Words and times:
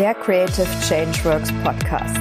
der 0.00 0.14
Creative 0.14 0.66
Changeworks 0.88 1.52
Podcast. 1.62 2.16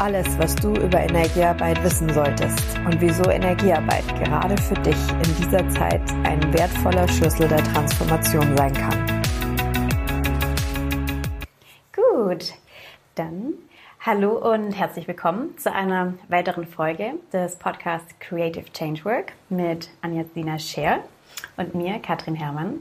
Alles, 0.00 0.26
was 0.40 0.56
du 0.56 0.74
über 0.74 0.98
Energiearbeit 0.98 1.80
wissen 1.84 2.12
solltest 2.12 2.58
und 2.84 3.00
wieso 3.00 3.30
Energiearbeit 3.30 4.04
gerade 4.18 4.60
für 4.60 4.74
dich 4.74 4.96
in 5.12 5.36
dieser 5.36 5.68
Zeit 5.68 6.02
ein 6.24 6.52
wertvoller 6.52 7.06
Schlüssel 7.06 7.46
der 7.46 7.62
Transformation 7.62 8.56
sein 8.56 8.72
kann. 8.72 9.22
Gut, 11.94 12.54
dann 13.14 13.52
hallo 14.00 14.32
und 14.52 14.72
herzlich 14.72 15.06
willkommen 15.06 15.56
zu 15.58 15.72
einer 15.72 16.14
weiteren 16.26 16.66
Folge 16.66 17.12
des 17.32 17.54
Podcasts 17.54 18.12
Creative 18.18 18.64
Changework 18.72 19.34
mit 19.48 19.90
Anja 20.02 20.24
Sina 20.34 20.58
Scher 20.58 21.04
und 21.56 21.76
mir, 21.76 22.00
Katrin 22.00 22.34
Herrmann, 22.34 22.80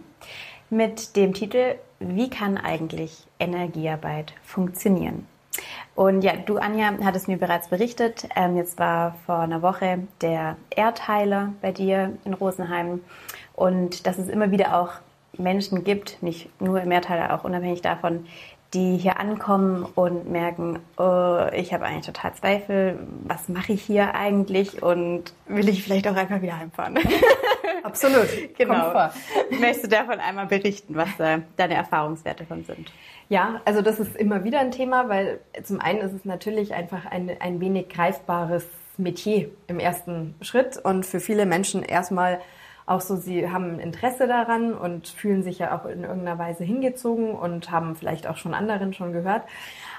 mit 0.70 1.16
dem 1.16 1.34
Titel 1.34 1.76
Wie 2.00 2.30
kann 2.30 2.57
eigentlich 2.57 3.25
Energiearbeit 3.39 4.34
funktionieren? 4.43 5.28
Und 5.96 6.21
ja, 6.21 6.34
du, 6.38 6.57
Anja, 6.57 6.93
hattest 7.04 7.28
mir 7.28 7.38
bereits 7.38 7.68
berichtet, 7.68 8.28
ähm, 8.36 8.56
jetzt 8.56 8.79
war 8.79 9.16
vor 9.26 9.40
einer 9.40 9.62
Woche 9.62 10.00
der 10.21 10.56
Erdheiler 10.70 11.54
bei 11.62 11.71
dir 11.71 12.14
in 12.24 12.34
Rosenheim 12.34 13.02
und 13.54 14.07
dass 14.07 14.18
es 14.18 14.29
immer 14.29 14.52
wieder 14.52 14.79
auch 14.79 14.92
Menschen 15.38 15.84
gibt, 15.84 16.21
nicht 16.24 16.50
nur 16.62 16.82
im 16.82 16.92
Erdheiler, 16.92 17.34
auch 17.34 17.43
unabhängig 17.43 17.82
davon, 17.82 18.26
die 18.74 18.98
hier 18.98 19.20
ankommen 19.20 19.84
und 19.96 20.29
merken, 20.29 20.79
oh, 20.98 21.40
ich 21.54 21.74
habe 21.74 21.86
eigentlich 21.86 22.06
total 22.06 22.34
Zweifel, 22.36 23.00
was 23.24 23.50
mache 23.50 23.74
ich 23.74 23.82
hier 23.82 24.14
eigentlich 24.14 24.84
und 24.84 25.34
will 25.48 25.68
ich 25.70 25.84
vielleicht 25.84 26.07
auch 26.07 26.15
einfach 26.15 26.42
wieder 26.42 26.57
heimfahren. 26.57 27.00
Absolut, 27.83 28.28
genau. 28.57 28.93
Möchtest 29.59 29.86
du 29.86 29.87
davon 29.89 30.19
einmal 30.19 30.47
berichten, 30.47 30.96
was 30.96 31.19
äh, 31.19 31.39
deine 31.57 31.75
Erfahrungswerte 31.75 32.44
davon 32.44 32.64
sind? 32.64 32.92
Ja, 33.30 33.61
also 33.66 33.81
das 33.81 34.00
ist 34.00 34.16
immer 34.16 34.44
wieder 34.44 34.59
ein 34.59 34.72
Thema, 34.72 35.08
weil 35.09 35.39
zum 35.64 35.80
einen 35.80 36.00
ist 36.00 36.14
es 36.14 36.26
natürlich 36.26 36.73
einfach 36.73 37.06
ein, 37.06 37.31
ein 37.39 37.59
wenig 37.59 37.89
greifbares 37.89 38.66
Metier 38.98 39.50
im 39.67 39.80
ersten 39.80 40.36
Schritt 40.42 40.78
und 40.78 41.06
für 41.06 41.20
viele 41.20 41.45
Menschen 41.45 41.84
erstmal 41.84 42.39
auch 42.89 43.02
so, 43.02 43.16
sie 43.16 43.50
haben 43.50 43.80
Interesse 43.80 44.28
daran 44.28 44.73
und 44.73 45.08
fühlen 45.08 45.44
sich 45.44 45.59
ja 45.59 45.78
auch 45.78 45.86
in 45.86 46.04
irgendeiner 46.04 46.39
Weise 46.39 46.64
hingezogen 46.64 47.31
und 47.36 47.70
haben 47.70 47.95
vielleicht 47.95 48.26
auch 48.26 48.38
schon 48.38 48.56
anderen 48.56 48.94
schon 48.94 49.14
gehört. 49.14 49.44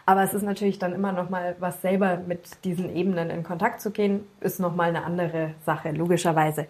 Aber 0.06 0.24
es 0.24 0.34
ist 0.34 0.42
natürlich 0.42 0.80
dann 0.80 0.92
immer 0.92 1.12
noch 1.12 1.30
mal 1.30 1.54
was 1.60 1.82
selber 1.82 2.16
mit 2.26 2.64
diesen 2.64 2.94
Ebenen 2.94 3.30
in 3.30 3.44
Kontakt 3.44 3.80
zu 3.80 3.92
gehen, 3.92 4.26
ist 4.40 4.58
noch 4.58 4.74
mal 4.74 4.88
eine 4.88 5.04
andere 5.04 5.54
Sache 5.64 5.92
logischerweise. 5.92 6.66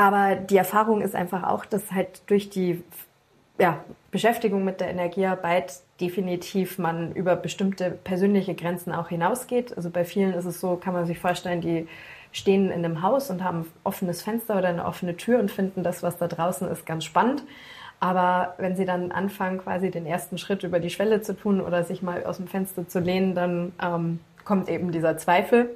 Aber 0.00 0.34
die 0.34 0.56
Erfahrung 0.56 1.02
ist 1.02 1.14
einfach 1.14 1.42
auch, 1.42 1.66
dass 1.66 1.92
halt 1.92 2.22
durch 2.30 2.48
die 2.48 2.82
ja, 3.58 3.84
Beschäftigung 4.10 4.64
mit 4.64 4.80
der 4.80 4.88
Energiearbeit 4.88 5.74
definitiv 6.00 6.78
man 6.78 7.12
über 7.12 7.36
bestimmte 7.36 7.90
persönliche 7.90 8.54
Grenzen 8.54 8.94
auch 8.94 9.08
hinausgeht. 9.08 9.76
Also 9.76 9.90
bei 9.90 10.06
vielen 10.06 10.32
ist 10.32 10.46
es 10.46 10.58
so, 10.58 10.76
kann 10.76 10.94
man 10.94 11.04
sich 11.04 11.18
vorstellen, 11.18 11.60
die 11.60 11.86
stehen 12.32 12.70
in 12.70 12.82
einem 12.82 13.02
Haus 13.02 13.28
und 13.28 13.44
haben 13.44 13.60
ein 13.60 13.66
offenes 13.84 14.22
Fenster 14.22 14.56
oder 14.56 14.68
eine 14.68 14.86
offene 14.86 15.18
Tür 15.18 15.38
und 15.38 15.50
finden 15.50 15.82
das, 15.82 16.02
was 16.02 16.16
da 16.16 16.28
draußen 16.28 16.66
ist, 16.68 16.86
ganz 16.86 17.04
spannend. 17.04 17.42
Aber 17.98 18.54
wenn 18.56 18.76
sie 18.76 18.86
dann 18.86 19.12
anfangen, 19.12 19.58
quasi 19.58 19.90
den 19.90 20.06
ersten 20.06 20.38
Schritt 20.38 20.62
über 20.62 20.80
die 20.80 20.88
Schwelle 20.88 21.20
zu 21.20 21.36
tun 21.36 21.60
oder 21.60 21.84
sich 21.84 22.00
mal 22.00 22.24
aus 22.24 22.38
dem 22.38 22.46
Fenster 22.46 22.88
zu 22.88 23.00
lehnen, 23.00 23.34
dann 23.34 23.72
ähm, 23.82 24.20
kommt 24.46 24.70
eben 24.70 24.92
dieser 24.92 25.18
Zweifel. 25.18 25.68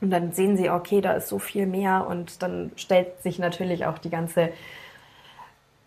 Und 0.00 0.10
dann 0.10 0.32
sehen 0.32 0.56
sie, 0.56 0.70
okay, 0.70 1.00
da 1.00 1.12
ist 1.12 1.28
so 1.28 1.38
viel 1.38 1.66
mehr 1.66 2.06
und 2.08 2.42
dann 2.42 2.72
stellt 2.76 3.22
sich 3.22 3.38
natürlich 3.38 3.86
auch 3.86 3.98
die 3.98 4.10
ganze 4.10 4.50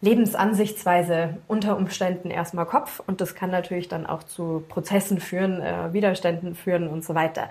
Lebensansichtsweise 0.01 1.37
unter 1.47 1.77
Umständen 1.77 2.29
erstmal 2.29 2.65
Kopf 2.65 3.01
und 3.07 3.21
das 3.21 3.35
kann 3.35 3.51
natürlich 3.51 3.87
dann 3.87 4.05
auch 4.05 4.23
zu 4.23 4.61
Prozessen 4.67 5.21
führen, 5.21 5.61
äh, 5.61 5.93
Widerständen 5.93 6.55
führen 6.55 6.89
und 6.89 7.05
so 7.05 7.15
weiter. 7.15 7.49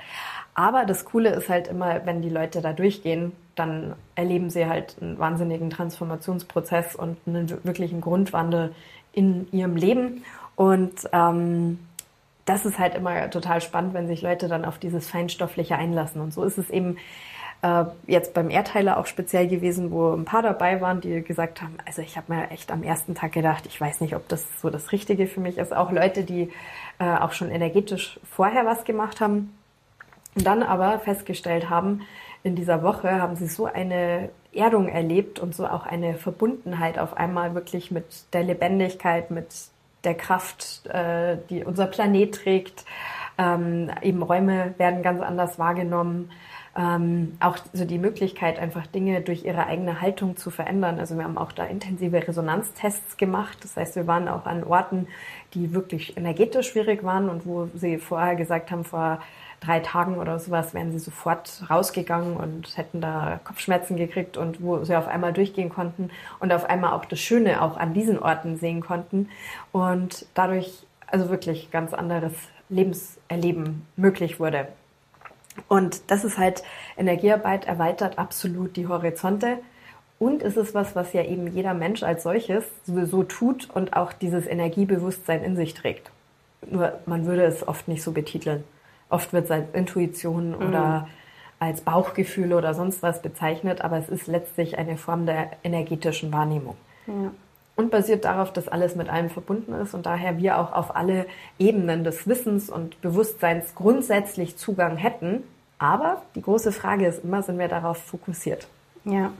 Aber 0.54 0.84
das 0.84 1.06
Coole 1.06 1.30
ist 1.30 1.48
halt 1.48 1.68
immer, 1.68 2.04
wenn 2.04 2.20
die 2.20 2.28
Leute 2.28 2.60
da 2.60 2.74
durchgehen, 2.74 3.32
dann 3.54 3.94
erleben 4.16 4.50
sie 4.50 4.66
halt 4.66 4.96
einen 5.00 5.18
wahnsinnigen 5.18 5.70
Transformationsprozess 5.70 6.94
und 6.94 7.16
einen 7.26 7.48
wirklichen 7.64 8.02
Grundwandel 8.02 8.74
in 9.14 9.50
ihrem 9.50 9.76
Leben. 9.76 10.22
Und 10.54 11.08
ähm, 11.12 11.78
das 12.44 12.66
ist 12.66 12.78
halt 12.78 12.94
immer 12.94 13.30
total 13.30 13.60
spannend, 13.60 13.94
wenn 13.94 14.08
sich 14.08 14.22
Leute 14.22 14.48
dann 14.48 14.64
auf 14.64 14.78
dieses 14.78 15.08
Feinstoffliche 15.08 15.76
einlassen. 15.76 16.20
Und 16.20 16.32
so 16.32 16.44
ist 16.44 16.58
es 16.58 16.70
eben 16.70 16.98
äh, 17.62 17.84
jetzt 18.06 18.34
beim 18.34 18.50
Erdteiler 18.50 18.98
auch 18.98 19.06
speziell 19.06 19.46
gewesen, 19.46 19.90
wo 19.90 20.12
ein 20.12 20.24
paar 20.24 20.42
dabei 20.42 20.80
waren, 20.80 21.00
die 21.00 21.22
gesagt 21.22 21.62
haben, 21.62 21.76
also 21.86 22.02
ich 22.02 22.16
habe 22.16 22.34
mir 22.34 22.50
echt 22.50 22.72
am 22.72 22.82
ersten 22.82 23.14
Tag 23.14 23.32
gedacht, 23.32 23.66
ich 23.66 23.80
weiß 23.80 24.00
nicht, 24.00 24.16
ob 24.16 24.28
das 24.28 24.44
so 24.60 24.70
das 24.70 24.92
Richtige 24.92 25.26
für 25.26 25.40
mich 25.40 25.58
ist. 25.58 25.72
Auch 25.72 25.92
Leute, 25.92 26.24
die 26.24 26.50
äh, 26.98 27.16
auch 27.16 27.32
schon 27.32 27.50
energetisch 27.50 28.18
vorher 28.28 28.66
was 28.66 28.84
gemacht 28.84 29.20
haben 29.20 29.56
und 30.34 30.46
dann 30.46 30.62
aber 30.62 30.98
festgestellt 30.98 31.70
haben, 31.70 32.02
in 32.42 32.56
dieser 32.56 32.82
Woche 32.82 33.20
haben 33.22 33.36
sie 33.36 33.46
so 33.46 33.66
eine 33.66 34.30
Erdung 34.52 34.88
erlebt 34.88 35.38
und 35.38 35.54
so 35.54 35.66
auch 35.66 35.86
eine 35.86 36.14
Verbundenheit 36.14 36.98
auf 36.98 37.16
einmal 37.16 37.54
wirklich 37.54 37.92
mit 37.92 38.04
der 38.32 38.42
Lebendigkeit, 38.42 39.30
mit 39.30 39.46
der 40.04 40.14
Kraft, 40.14 40.86
äh, 40.86 41.38
die 41.48 41.64
unser 41.64 41.86
Planet 41.86 42.34
trägt. 42.34 42.84
Ähm, 43.38 43.90
eben 44.02 44.22
Räume 44.22 44.74
werden 44.78 45.02
ganz 45.02 45.20
anders 45.20 45.58
wahrgenommen. 45.58 46.30
Ähm, 46.74 47.36
auch 47.38 47.58
so 47.74 47.84
die 47.84 47.98
Möglichkeit, 47.98 48.58
einfach 48.58 48.86
Dinge 48.86 49.20
durch 49.20 49.44
ihre 49.44 49.66
eigene 49.66 50.00
Haltung 50.00 50.38
zu 50.38 50.50
verändern. 50.50 50.98
Also 50.98 51.16
wir 51.18 51.24
haben 51.24 51.36
auch 51.36 51.52
da 51.52 51.64
intensive 51.64 52.26
Resonanztests 52.26 53.18
gemacht. 53.18 53.58
Das 53.62 53.76
heißt, 53.76 53.96
wir 53.96 54.06
waren 54.06 54.26
auch 54.26 54.46
an 54.46 54.64
Orten, 54.64 55.06
die 55.52 55.74
wirklich 55.74 56.16
energetisch 56.16 56.70
schwierig 56.70 57.04
waren 57.04 57.28
und 57.28 57.44
wo 57.46 57.68
sie 57.74 57.98
vorher 57.98 58.36
gesagt 58.36 58.70
haben, 58.70 58.84
vor 58.84 59.20
drei 59.60 59.80
Tagen 59.80 60.16
oder 60.16 60.38
sowas 60.38 60.74
wären 60.74 60.92
sie 60.92 60.98
sofort 60.98 61.62
rausgegangen 61.68 62.36
und 62.36 62.76
hätten 62.76 63.00
da 63.00 63.38
Kopfschmerzen 63.44 63.96
gekriegt 63.96 64.36
und 64.36 64.62
wo 64.62 64.84
sie 64.84 64.96
auf 64.96 65.08
einmal 65.08 65.32
durchgehen 65.32 65.68
konnten 65.68 66.10
und 66.40 66.52
auf 66.52 66.64
einmal 66.68 66.92
auch 66.92 67.04
das 67.04 67.20
Schöne 67.20 67.62
auch 67.62 67.76
an 67.76 67.94
diesen 67.94 68.18
Orten 68.18 68.56
sehen 68.56 68.80
konnten 68.80 69.28
und 69.70 70.26
dadurch 70.34 70.84
also 71.06 71.30
wirklich 71.30 71.70
ganz 71.70 71.92
anderes 71.94 72.32
Lebenserleben 72.68 73.86
möglich 73.96 74.40
wurde. 74.40 74.68
Und 75.68 76.10
das 76.10 76.24
ist 76.24 76.38
halt, 76.38 76.62
Energiearbeit 76.96 77.66
erweitert 77.66 78.18
absolut 78.18 78.76
die 78.76 78.88
Horizonte. 78.88 79.58
Und 80.18 80.42
es 80.42 80.56
ist 80.56 80.74
was, 80.74 80.94
was 80.94 81.12
ja 81.12 81.24
eben 81.24 81.48
jeder 81.48 81.74
Mensch 81.74 82.02
als 82.02 82.22
solches 82.22 82.64
sowieso 82.84 83.24
tut 83.24 83.68
und 83.70 83.96
auch 83.96 84.12
dieses 84.12 84.46
Energiebewusstsein 84.46 85.42
in 85.42 85.56
sich 85.56 85.74
trägt. 85.74 86.10
Nur 86.70 87.00
man 87.06 87.26
würde 87.26 87.44
es 87.44 87.66
oft 87.66 87.88
nicht 87.88 88.02
so 88.02 88.12
betiteln. 88.12 88.62
Oft 89.08 89.32
wird 89.32 89.46
es 89.46 89.50
als 89.50 89.66
Intuition 89.72 90.50
mhm. 90.50 90.68
oder 90.68 91.08
als 91.58 91.80
Bauchgefühl 91.80 92.52
oder 92.52 92.74
sonst 92.74 93.02
was 93.02 93.22
bezeichnet, 93.22 93.82
aber 93.82 93.98
es 93.98 94.08
ist 94.08 94.26
letztlich 94.26 94.78
eine 94.78 94.96
Form 94.96 95.26
der 95.26 95.50
energetischen 95.62 96.32
Wahrnehmung. 96.32 96.76
Ja. 97.06 97.32
Und 97.82 97.90
basiert 97.90 98.24
darauf, 98.24 98.52
dass 98.52 98.68
alles 98.68 98.94
mit 98.94 99.08
allem 99.08 99.28
verbunden 99.28 99.74
ist 99.74 99.92
und 99.92 100.06
daher 100.06 100.38
wir 100.38 100.56
auch 100.60 100.72
auf 100.72 100.94
alle 100.94 101.26
Ebenen 101.58 102.04
des 102.04 102.28
Wissens 102.28 102.70
und 102.70 103.00
Bewusstseins 103.00 103.74
grundsätzlich 103.74 104.56
Zugang 104.56 104.96
hätten. 104.96 105.42
Aber 105.80 106.22
die 106.36 106.42
große 106.42 106.70
Frage 106.70 107.08
ist 107.08 107.24
immer, 107.24 107.42
sind 107.42 107.58
wir 107.58 107.66
darauf 107.66 107.96
fokussiert? 107.98 108.68
Ja. 109.04 109.32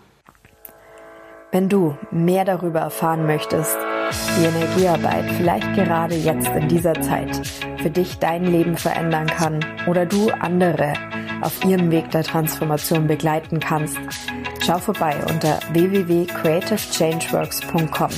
Wenn 1.53 1.69
du 1.69 1.97
mehr 2.11 2.45
darüber 2.45 2.81
erfahren 2.81 3.27
möchtest, 3.29 3.79
wie 4.37 4.47
Energiearbeit 4.47 5.31
vielleicht 5.37 5.73
gerade 5.75 6.17
jetzt 6.17 6.49
in 6.49 6.67
dieser 6.67 6.95
Zeit 6.95 7.47
für 7.81 7.91
dich 7.91 8.19
dein 8.19 8.45
Leben 8.45 8.77
verändern 8.77 9.29
kann 9.29 9.61
oder 9.87 10.05
du 10.05 10.31
andere 10.31 10.95
auf 11.43 11.65
ihrem 11.65 11.93
Weg 11.93 12.11
der 12.11 12.25
Transformation 12.25 13.07
begleiten 13.07 13.61
kannst, 13.61 13.99
schau 14.65 14.79
vorbei 14.79 15.17
unter 15.29 15.59
www.creativechangeworks.com 15.73 18.11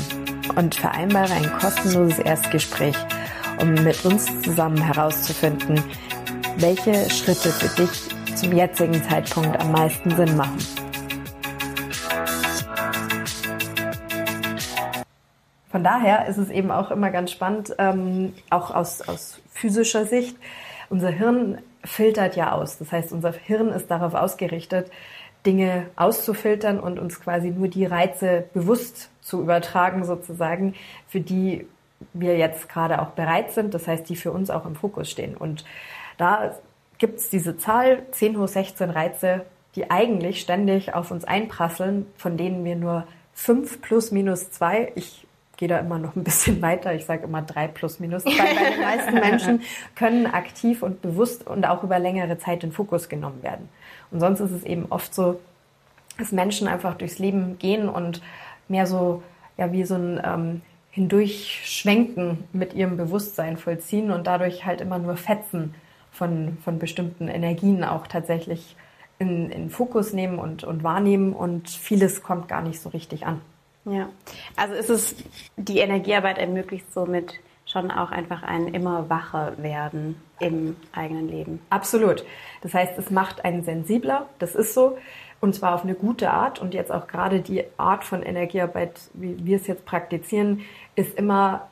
und 0.57 0.75
vereinbare 0.75 1.33
ein 1.33 1.51
kostenloses 1.59 2.19
Erstgespräch, 2.19 2.95
um 3.61 3.73
mit 3.73 4.05
uns 4.05 4.27
zusammen 4.43 4.83
herauszufinden, 4.83 5.83
welche 6.59 7.09
Schritte 7.09 7.49
für 7.49 7.83
dich 7.83 7.89
zum 8.37 8.53
jetzigen 8.53 9.03
Zeitpunkt 9.05 9.59
am 9.59 9.73
meisten 9.73 10.11
Sinn 10.11 10.37
machen. 10.37 10.59
Von 15.71 15.83
daher 15.83 16.27
ist 16.27 16.37
es 16.37 16.51
eben 16.51 16.71
auch 16.71 16.91
immer 16.91 17.09
ganz 17.11 17.33
spannend, 17.33 17.75
ähm, 17.79 18.35
auch 18.51 18.71
aus, 18.71 19.01
aus 19.09 19.41
physischer 19.51 20.05
Sicht. 20.05 20.37
Unser 20.91 21.09
Hirn 21.09 21.63
filtert 21.85 22.37
ja 22.37 22.53
aus. 22.53 22.77
Das 22.79 22.93
heißt, 22.93 23.13
unser 23.13 23.33
Hirn 23.33 23.71
ist 23.71 23.91
darauf 23.91 24.15
ausgerichtet, 24.15 24.91
Dinge 25.47 25.87
auszufiltern 25.97 26.81
und 26.81 26.99
uns 26.99 27.21
quasi 27.21 27.51
nur 27.51 27.69
die 27.69 27.85
Reize 27.85 28.45
bewusst 28.55 29.11
zu 29.21 29.41
übertragen, 29.41 30.05
sozusagen, 30.05 30.75
für 31.09 31.21
die 31.21 31.67
wir 32.13 32.37
jetzt 32.37 32.69
gerade 32.69 33.01
auch 33.01 33.11
bereit 33.11 33.53
sind. 33.53 33.75
Das 33.75 33.87
heißt, 33.87 34.09
die 34.09 34.17
für 34.17 34.33
uns 34.33 34.51
auch 34.51 34.67
im 34.67 34.75
Fokus 34.75 35.11
stehen. 35.11 35.37
Und 35.37 35.65
da 36.17 36.55
gibt 36.99 37.19
es 37.19 37.31
diese 37.31 37.57
Zahl 37.57 38.03
10 38.11 38.39
hoch 38.39 38.49
16 38.49 38.91
Reize, 38.91 39.45
die 39.75 39.91
eigentlich 39.91 40.41
ständig 40.41 40.95
auf 40.95 41.11
uns 41.11 41.25
einprasseln, 41.25 42.07
von 42.17 42.37
denen 42.37 42.65
wir 42.65 42.77
nur 42.77 43.07
5 43.35 43.81
plus 43.81 44.13
minus 44.13 44.51
2, 44.51 44.93
ich 44.95 45.27
gehe 45.57 45.69
da 45.69 45.79
immer 45.79 45.99
noch 45.99 46.17
ein 46.17 46.25
bisschen 46.25 46.61
weiter. 46.63 46.95
Ich 46.95 47.05
sage 47.05 47.25
immer 47.25 47.43
drei 47.43 47.69
plus 47.69 48.01
minus 48.01 48.25
zwei. 48.25 48.55
Bei 48.55 48.71
den 48.71 48.81
meisten 48.81 49.15
Menschen 49.15 49.63
können 49.95 50.27
aktiv 50.27 50.83
und 50.83 51.03
bewusst 51.03 51.47
und 51.47 51.67
auch 51.67 51.83
über 51.83 51.99
längere 51.99 52.39
Zeit 52.39 52.65
in 52.65 52.73
Fokus 52.73 53.09
genommen 53.09 53.43
werden. 53.43 53.69
Und 54.11 54.21
sonst 54.21 54.41
ist 54.41 54.53
es 54.53 54.65
eben 54.65 54.87
oft 54.91 55.15
so, 55.15 55.41
dass 56.19 56.33
Menschen 56.33 56.69
einfach 56.69 56.95
durchs 56.95 57.19
Leben 57.19 57.59
gehen 57.59 57.89
und 57.89 58.23
mehr 58.69 58.87
so, 58.87 59.23
ja, 59.57 59.73
wie 59.73 59.85
so 59.85 59.95
ein 59.95 60.21
ähm, 60.25 60.63
Hindurchschwenken 60.91 62.45
mit 62.53 62.75
ihrem 62.75 62.97
Bewusstsein 62.97 63.57
vollziehen 63.57 64.11
und 64.11 64.27
dadurch 64.27 64.65
halt 64.65 64.81
immer 64.81 64.99
nur 64.99 65.17
Fetzen 65.17 65.75
von, 66.13 66.59
von 66.63 66.79
bestimmten 66.79 67.27
Energien 67.27 67.83
auch 67.83 68.07
tatsächlich 68.07 68.77
in, 69.19 69.51
in 69.51 69.71
Fokus 69.71 70.13
nehmen 70.13 70.39
und, 70.39 70.63
und 70.65 70.85
wahrnehmen 70.85 71.33
und 71.33 71.69
vieles 71.69 72.23
kommt 72.23 72.49
gar 72.49 72.63
nicht 72.63 72.81
so 72.81 72.91
richtig 72.91 73.27
an. 73.27 73.41
Ja, 73.85 74.09
also 74.57 74.75
ist 74.75 74.91
es, 74.91 75.17
die 75.57 75.79
Energiearbeit 75.79 76.39
ermöglicht 76.39 76.93
somit 76.93 77.35
schon 77.67 77.91
auch 77.91 78.11
einfach 78.11 78.43
ein 78.43 78.69
immer 78.69 79.09
wacher 79.09 79.53
werden 79.59 80.21
im 80.39 80.77
eigenen 80.93 81.29
Leben. 81.29 81.61
Absolut. 81.71 82.25
Das 82.63 82.75
heißt, 82.75 82.99
es 82.99 83.11
macht 83.11 83.45
einen 83.45 83.63
sensibler, 83.63 84.27
das 84.39 84.55
ist 84.55 84.75
so, 84.75 84.99
und 85.41 85.55
zwar 85.55 85.75
auf 85.75 85.85
eine 85.85 85.95
gute 85.95 86.31
Art. 86.31 86.59
Und 86.59 86.73
jetzt 86.73 86.91
auch 86.91 87.07
gerade 87.07 87.41
die 87.41 87.65
Art 87.77 88.05
von 88.05 88.23
Energiearbeit, 88.23 89.11
wie 89.13 89.45
wir 89.45 89.57
es 89.57 89.67
jetzt 89.67 89.85
praktizieren, 89.85 90.63
ist 90.95 91.19
immer 91.19 91.69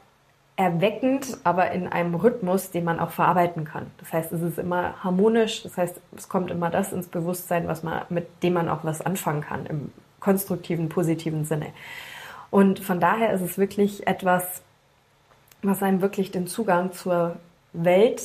erweckend, 0.56 1.38
aber 1.44 1.70
in 1.70 1.88
einem 1.88 2.15
Rhythmus, 2.15 2.70
den 2.70 2.85
man 2.85 3.00
auch 3.00 3.11
verarbeiten 3.11 3.65
kann. 3.65 3.91
Das 3.99 4.12
heißt, 4.12 4.32
es 4.32 4.43
ist 4.43 4.58
immer 4.58 5.03
harmonisch, 5.03 5.62
das 5.62 5.79
heißt, 5.79 5.99
es 6.15 6.29
kommt 6.29 6.50
immer 6.50 6.69
das 6.69 6.93
ins 6.93 7.08
Bewusstsein, 7.08 7.67
was 7.67 7.82
man, 7.82 8.03
mit 8.11 8.43
dem 8.43 8.53
man 8.53 8.69
auch 8.69 8.85
was 8.85 9.00
anfangen 9.00 9.41
kann, 9.41 9.65
im 9.65 9.91
konstruktiven, 10.22 10.88
positiven 10.88 11.44
Sinne. 11.44 11.66
Und 12.50 12.80
von 12.80 13.00
daher 13.00 13.32
ist 13.32 13.40
es 13.40 13.58
wirklich 13.58 14.06
etwas, 14.06 14.62
was 15.62 15.82
einem 15.82 16.00
wirklich 16.00 16.30
den 16.30 16.46
Zugang 16.46 16.92
zur 16.92 17.36
Welt, 17.72 18.22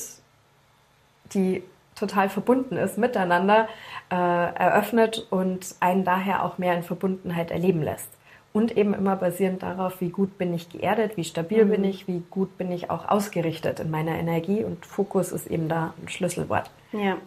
die 1.34 1.64
total 1.96 2.30
verbunden 2.30 2.78
ist, 2.78 2.98
miteinander 2.98 3.68
äh, 4.12 4.16
eröffnet 4.16 5.26
und 5.30 5.76
einen 5.80 6.04
daher 6.04 6.44
auch 6.44 6.58
mehr 6.58 6.76
in 6.76 6.84
Verbundenheit 6.84 7.52
erleben 7.52 7.82
lässt. 7.82 8.10
Und 8.58 8.76
eben 8.76 8.96
immer 8.96 9.16
basierend 9.16 9.62
darauf, 9.62 10.02
wie 10.02 10.10
gut 10.10 10.40
bin 10.40 10.52
ich 10.52 10.68
geerdet, 10.70 11.16
wie 11.16 11.24
stabil 11.24 11.64
mhm. 11.64 11.70
bin 11.70 11.84
ich, 11.84 12.08
wie 12.08 12.24
gut 12.32 12.58
bin 12.58 12.72
ich 12.72 12.90
auch 12.90 13.08
ausgerichtet 13.08 13.80
in 13.80 13.92
meiner 13.92 14.18
Energie. 14.18 14.64
Und 14.64 14.84
Fokus 14.84 15.32
ist 15.32 15.46
eben 15.46 15.70
da 15.70 15.94
ein 16.02 16.10
Schlüsselwort. 16.10 16.72
Ja, 16.92 17.18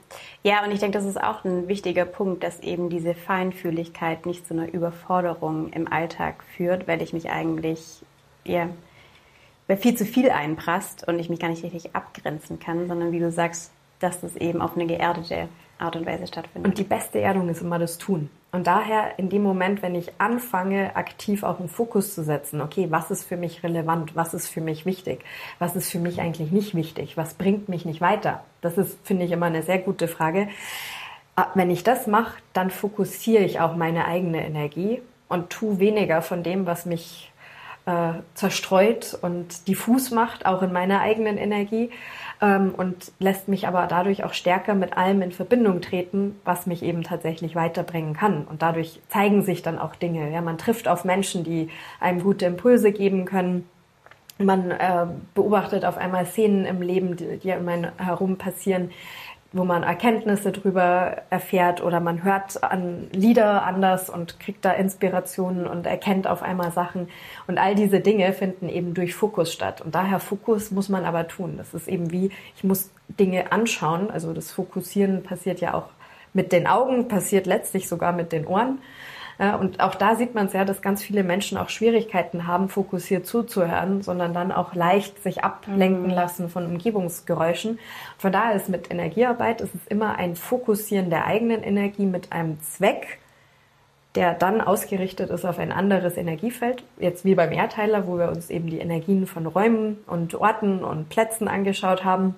ja 0.42 0.64
und 0.64 0.72
ich 0.72 0.80
denke, 0.80 0.98
das 0.98 1.06
ist 1.06 1.22
auch 1.22 1.44
ein 1.44 1.68
wichtiger 1.68 2.04
Punkt, 2.04 2.42
dass 2.42 2.58
eben 2.58 2.90
diese 2.90 3.14
Feinfühligkeit 3.14 4.26
nicht 4.26 4.44
zu 4.44 4.54
einer 4.54 4.74
Überforderung 4.74 5.72
im 5.72 5.86
Alltag 5.86 6.42
führt, 6.56 6.88
weil 6.88 7.00
ich 7.00 7.12
mich 7.12 7.30
eigentlich, 7.30 8.02
ja, 8.44 8.68
weil 9.68 9.76
viel 9.76 9.96
zu 9.96 10.06
viel 10.06 10.30
einprasst 10.30 11.06
und 11.06 11.20
ich 11.20 11.30
mich 11.30 11.38
gar 11.38 11.50
nicht 11.50 11.62
richtig 11.62 11.94
abgrenzen 11.94 12.58
kann, 12.58 12.88
sondern 12.88 13.12
wie 13.12 13.20
du 13.20 13.30
sagst, 13.30 13.70
dass 14.00 14.20
das 14.20 14.34
eben 14.34 14.60
auf 14.60 14.74
eine 14.74 14.86
geerdete 14.86 15.48
Art 15.80 15.96
und 15.96 16.06
Weise 16.06 16.26
stattfindet. 16.26 16.70
Und 16.70 16.78
die 16.78 16.84
beste 16.84 17.20
Erdung 17.20 17.48
ist 17.48 17.62
immer 17.62 17.78
das 17.78 17.98
Tun. 17.98 18.30
Und 18.52 18.66
daher 18.66 19.18
in 19.18 19.28
dem 19.28 19.42
Moment, 19.42 19.80
wenn 19.82 19.94
ich 19.94 20.10
anfange, 20.18 20.96
aktiv 20.96 21.44
auch 21.44 21.60
einen 21.60 21.68
Fokus 21.68 22.14
zu 22.14 22.24
setzen, 22.24 22.60
okay, 22.60 22.88
was 22.90 23.10
ist 23.10 23.24
für 23.24 23.36
mich 23.36 23.62
relevant, 23.62 24.16
was 24.16 24.34
ist 24.34 24.48
für 24.48 24.60
mich 24.60 24.84
wichtig, 24.86 25.24
was 25.60 25.76
ist 25.76 25.90
für 25.90 26.00
mich 26.00 26.20
eigentlich 26.20 26.50
nicht 26.50 26.74
wichtig, 26.74 27.16
was 27.16 27.34
bringt 27.34 27.68
mich 27.68 27.84
nicht 27.84 28.00
weiter, 28.00 28.42
das 28.60 28.76
ist, 28.76 28.98
finde 29.04 29.24
ich, 29.24 29.30
immer 29.30 29.46
eine 29.46 29.62
sehr 29.62 29.78
gute 29.78 30.08
Frage. 30.08 30.48
Ah, 31.36 31.46
wenn 31.54 31.70
ich 31.70 31.84
das 31.84 32.08
mache, 32.08 32.38
dann 32.52 32.70
fokussiere 32.70 33.44
ich 33.44 33.60
auch 33.60 33.76
meine 33.76 34.06
eigene 34.06 34.44
Energie 34.44 35.00
und 35.28 35.50
tue 35.50 35.78
weniger 35.78 36.20
von 36.20 36.42
dem, 36.42 36.66
was 36.66 36.86
mich 36.86 37.32
äh, 37.86 38.14
zerstreut 38.34 39.16
und 39.22 39.68
diffus 39.68 40.10
macht, 40.10 40.44
auch 40.44 40.62
in 40.62 40.72
meiner 40.72 41.00
eigenen 41.00 41.38
Energie 41.38 41.90
ähm, 42.40 42.74
und 42.76 43.12
lässt 43.18 43.48
mich 43.48 43.68
aber 43.68 43.86
dadurch 43.86 44.24
auch 44.24 44.32
stärker 44.32 44.74
mit 44.74 44.96
allem 44.96 45.22
in 45.22 45.32
Verbindung 45.32 45.80
treten, 45.80 46.36
was 46.44 46.66
mich 46.66 46.82
eben 46.82 47.02
tatsächlich 47.02 47.54
weiterbringen 47.54 48.14
kann. 48.14 48.44
Und 48.44 48.62
dadurch 48.62 49.00
zeigen 49.08 49.42
sich 49.42 49.62
dann 49.62 49.78
auch 49.78 49.94
Dinge. 49.94 50.32
Ja, 50.32 50.40
man 50.40 50.58
trifft 50.58 50.88
auf 50.88 51.04
Menschen, 51.04 51.44
die 51.44 51.68
einem 52.00 52.22
gute 52.22 52.46
Impulse 52.46 52.92
geben 52.92 53.24
können. 53.24 53.68
Man 54.38 54.70
äh, 54.70 55.06
beobachtet 55.34 55.84
auf 55.84 55.98
einmal 55.98 56.24
Szenen 56.24 56.64
im 56.64 56.80
Leben, 56.80 57.16
die, 57.16 57.36
die 57.38 57.52
um 57.52 57.68
einen 57.68 57.92
herum 57.98 58.36
passieren, 58.36 58.90
wo 59.52 59.64
man 59.64 59.82
Erkenntnisse 59.82 60.52
drüber 60.52 61.22
erfährt 61.28 61.82
oder 61.82 61.98
man 61.98 62.22
hört 62.22 62.62
an 62.62 63.08
Lieder 63.12 63.64
anders 63.64 64.08
und 64.08 64.38
kriegt 64.38 64.64
da 64.64 64.72
Inspirationen 64.72 65.66
und 65.66 65.86
erkennt 65.86 66.28
auf 66.28 66.42
einmal 66.42 66.70
Sachen. 66.70 67.08
Und 67.48 67.58
all 67.58 67.74
diese 67.74 68.00
Dinge 68.00 68.32
finden 68.32 68.68
eben 68.68 68.94
durch 68.94 69.14
Fokus 69.14 69.52
statt. 69.52 69.80
Und 69.80 69.96
daher 69.96 70.20
Fokus 70.20 70.70
muss 70.70 70.88
man 70.88 71.04
aber 71.04 71.26
tun. 71.26 71.54
Das 71.56 71.74
ist 71.74 71.88
eben 71.88 72.12
wie, 72.12 72.30
ich 72.54 72.62
muss 72.62 72.90
Dinge 73.08 73.50
anschauen. 73.50 74.10
Also 74.10 74.32
das 74.32 74.52
Fokussieren 74.52 75.24
passiert 75.24 75.60
ja 75.60 75.74
auch 75.74 75.88
mit 76.32 76.52
den 76.52 76.68
Augen, 76.68 77.08
passiert 77.08 77.46
letztlich 77.46 77.88
sogar 77.88 78.12
mit 78.12 78.30
den 78.30 78.46
Ohren. 78.46 78.78
Ja, 79.40 79.56
und 79.56 79.80
auch 79.80 79.94
da 79.94 80.16
sieht 80.16 80.34
man 80.34 80.48
es 80.48 80.52
ja, 80.52 80.66
dass 80.66 80.82
ganz 80.82 81.02
viele 81.02 81.24
Menschen 81.24 81.56
auch 81.56 81.70
Schwierigkeiten 81.70 82.46
haben, 82.46 82.68
fokussiert 82.68 83.26
zuzuhören, 83.26 84.02
sondern 84.02 84.34
dann 84.34 84.52
auch 84.52 84.74
leicht 84.74 85.22
sich 85.22 85.42
ablenken 85.42 86.08
mhm. 86.08 86.10
lassen 86.10 86.50
von 86.50 86.66
Umgebungsgeräuschen. 86.66 87.78
Von 88.18 88.32
daher 88.32 88.54
ist 88.54 88.68
mit 88.68 88.90
Energiearbeit 88.90 89.62
ist 89.62 89.74
es 89.74 89.86
immer 89.86 90.16
ein 90.16 90.36
Fokussieren 90.36 91.08
der 91.08 91.24
eigenen 91.24 91.62
Energie 91.62 92.04
mit 92.04 92.32
einem 92.32 92.60
Zweck, 92.60 93.18
der 94.14 94.34
dann 94.34 94.60
ausgerichtet 94.60 95.30
ist 95.30 95.46
auf 95.46 95.58
ein 95.58 95.72
anderes 95.72 96.18
Energiefeld. 96.18 96.84
Jetzt 96.98 97.24
wie 97.24 97.34
beim 97.34 97.52
Erdteiler, 97.52 98.06
wo 98.06 98.18
wir 98.18 98.28
uns 98.28 98.50
eben 98.50 98.68
die 98.68 98.80
Energien 98.80 99.26
von 99.26 99.46
Räumen 99.46 100.04
und 100.06 100.34
Orten 100.34 100.84
und 100.84 101.08
Plätzen 101.08 101.48
angeschaut 101.48 102.04
haben. 102.04 102.34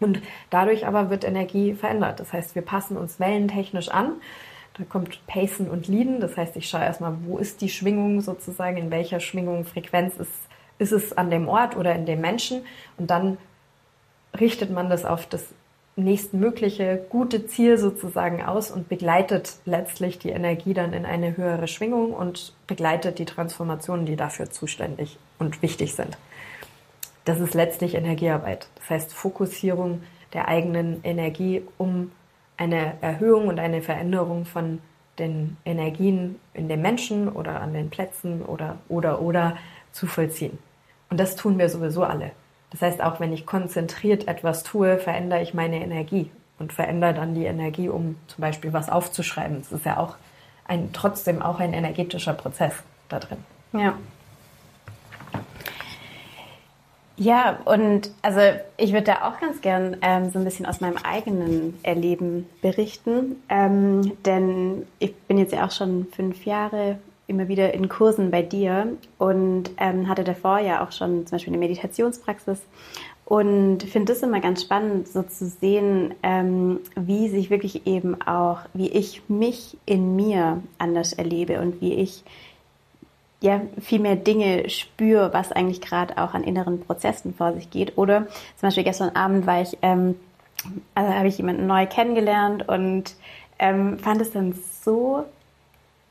Und 0.00 0.20
dadurch 0.50 0.84
aber 0.84 1.10
wird 1.10 1.22
Energie 1.22 1.74
verändert. 1.74 2.18
Das 2.18 2.32
heißt, 2.32 2.56
wir 2.56 2.62
passen 2.62 2.96
uns 2.96 3.20
wellentechnisch 3.20 3.88
an 3.88 4.14
da 4.76 4.84
kommt 4.84 5.24
Pacen 5.26 5.70
und 5.70 5.88
Leaden. 5.88 6.20
Das 6.20 6.36
heißt, 6.36 6.56
ich 6.56 6.68
schaue 6.68 6.82
erstmal, 6.82 7.16
wo 7.24 7.38
ist 7.38 7.60
die 7.60 7.68
Schwingung 7.68 8.20
sozusagen, 8.20 8.76
in 8.76 8.90
welcher 8.90 9.20
Schwingung, 9.20 9.64
Frequenz 9.64 10.16
ist, 10.16 10.32
ist 10.78 10.92
es 10.92 11.16
an 11.16 11.30
dem 11.30 11.48
Ort 11.48 11.76
oder 11.76 11.94
in 11.94 12.06
dem 12.06 12.20
Menschen. 12.20 12.62
Und 12.96 13.10
dann 13.10 13.38
richtet 14.38 14.70
man 14.70 14.90
das 14.90 15.04
auf 15.04 15.26
das 15.26 15.44
nächstmögliche 15.96 17.04
gute 17.08 17.46
Ziel 17.46 17.78
sozusagen 17.78 18.42
aus 18.42 18.72
und 18.72 18.88
begleitet 18.88 19.54
letztlich 19.64 20.18
die 20.18 20.30
Energie 20.30 20.74
dann 20.74 20.92
in 20.92 21.06
eine 21.06 21.36
höhere 21.36 21.68
Schwingung 21.68 22.12
und 22.12 22.52
begleitet 22.66 23.20
die 23.20 23.24
Transformationen, 23.24 24.04
die 24.04 24.16
dafür 24.16 24.50
zuständig 24.50 25.18
und 25.38 25.62
wichtig 25.62 25.94
sind. 25.94 26.18
Das 27.24 27.38
ist 27.38 27.54
letztlich 27.54 27.94
Energiearbeit. 27.94 28.68
Das 28.74 28.90
heißt 28.90 29.14
Fokussierung 29.14 30.02
der 30.32 30.48
eigenen 30.48 31.00
Energie, 31.04 31.62
um 31.78 32.10
eine 32.56 32.94
Erhöhung 33.00 33.48
und 33.48 33.58
eine 33.58 33.82
Veränderung 33.82 34.44
von 34.44 34.80
den 35.18 35.56
Energien 35.64 36.40
in 36.54 36.68
den 36.68 36.82
Menschen 36.82 37.28
oder 37.28 37.60
an 37.60 37.72
den 37.72 37.90
Plätzen 37.90 38.42
oder 38.42 38.78
oder 38.88 39.20
oder 39.20 39.56
zu 39.92 40.06
vollziehen. 40.06 40.58
Und 41.10 41.20
das 41.20 41.36
tun 41.36 41.58
wir 41.58 41.68
sowieso 41.68 42.02
alle. 42.02 42.32
Das 42.70 42.82
heißt, 42.82 43.00
auch 43.02 43.20
wenn 43.20 43.32
ich 43.32 43.46
konzentriert 43.46 44.26
etwas 44.26 44.64
tue, 44.64 44.98
verändere 44.98 45.42
ich 45.42 45.54
meine 45.54 45.80
Energie 45.80 46.30
und 46.58 46.72
verändere 46.72 47.14
dann 47.14 47.34
die 47.34 47.44
Energie, 47.44 47.88
um 47.88 48.16
zum 48.26 48.42
Beispiel 48.42 48.72
was 48.72 48.88
aufzuschreiben. 48.88 49.58
Das 49.58 49.70
ist 49.70 49.86
ja 49.86 49.98
auch 49.98 50.16
ein, 50.66 50.90
trotzdem 50.92 51.42
auch 51.42 51.60
ein 51.60 51.72
energetischer 51.72 52.34
Prozess 52.34 52.74
da 53.08 53.20
drin. 53.20 53.38
Ja, 53.72 53.94
ja, 57.16 57.60
und 57.64 58.10
also 58.22 58.40
ich 58.76 58.92
würde 58.92 59.04
da 59.04 59.28
auch 59.28 59.40
ganz 59.40 59.60
gern 59.60 59.96
ähm, 60.02 60.30
so 60.30 60.38
ein 60.38 60.44
bisschen 60.44 60.66
aus 60.66 60.80
meinem 60.80 60.96
eigenen 60.96 61.78
Erleben 61.82 62.48
berichten, 62.60 63.36
ähm, 63.48 64.12
denn 64.24 64.86
ich 64.98 65.14
bin 65.14 65.38
jetzt 65.38 65.52
ja 65.52 65.64
auch 65.64 65.70
schon 65.70 66.06
fünf 66.12 66.44
Jahre 66.44 66.98
immer 67.26 67.48
wieder 67.48 67.72
in 67.72 67.88
Kursen 67.88 68.30
bei 68.30 68.42
dir 68.42 68.88
und 69.18 69.70
ähm, 69.78 70.08
hatte 70.08 70.24
davor 70.24 70.58
ja 70.58 70.84
auch 70.84 70.92
schon 70.92 71.26
zum 71.26 71.36
Beispiel 71.36 71.52
eine 71.52 71.60
Meditationspraxis 71.60 72.60
und 73.24 73.82
finde 73.84 74.12
es 74.12 74.22
immer 74.22 74.40
ganz 74.40 74.62
spannend, 74.62 75.08
so 75.08 75.22
zu 75.22 75.46
sehen, 75.46 76.14
ähm, 76.22 76.80
wie 76.94 77.28
sich 77.28 77.48
wirklich 77.48 77.86
eben 77.86 78.20
auch, 78.22 78.60
wie 78.74 78.88
ich 78.88 79.22
mich 79.28 79.78
in 79.86 80.14
mir 80.16 80.62
anders 80.78 81.14
erlebe 81.14 81.60
und 81.60 81.80
wie 81.80 81.94
ich 81.94 82.22
ja 83.44 83.60
viel 83.78 84.00
mehr 84.00 84.16
Dinge 84.16 84.70
spüre, 84.70 85.32
was 85.32 85.52
eigentlich 85.52 85.82
gerade 85.82 86.16
auch 86.16 86.32
an 86.32 86.44
inneren 86.44 86.80
Prozessen 86.80 87.34
vor 87.34 87.52
sich 87.52 87.70
geht. 87.70 87.98
Oder 87.98 88.26
zum 88.56 88.68
Beispiel 88.68 88.84
gestern 88.84 89.14
Abend 89.14 89.46
war 89.46 89.60
ich, 89.60 89.76
ähm, 89.82 90.16
also 90.94 91.12
habe 91.12 91.28
ich 91.28 91.36
jemanden 91.36 91.66
neu 91.66 91.86
kennengelernt 91.86 92.66
und 92.68 93.14
ähm, 93.58 93.98
fand 93.98 94.22
es 94.22 94.32
dann 94.32 94.54
so 94.82 95.26